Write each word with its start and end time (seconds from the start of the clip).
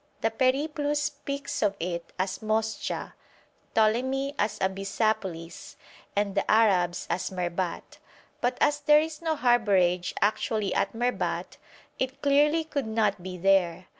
The 0.21 0.31
'Periplus' 0.31 0.99
speaks 0.99 1.61
of 1.61 1.75
it 1.79 2.11
as 2.17 2.39
Moscha, 2.39 3.13
Ptolemy 3.75 4.33
as 4.39 4.57
Abyssapolis, 4.59 5.75
and 6.15 6.33
the 6.33 6.49
Arabs 6.49 7.05
as 7.07 7.29
Merbat; 7.29 7.99
but 8.41 8.57
as 8.59 8.79
there 8.79 8.99
is 8.99 9.21
no 9.21 9.35
harbourage 9.35 10.15
actually 10.19 10.73
at 10.73 10.95
Merbat, 10.95 11.57
it 11.99 12.19
clearly 12.23 12.63
could 12.63 12.87
not 12.87 13.21
be 13.21 13.37
there. 13.37 13.85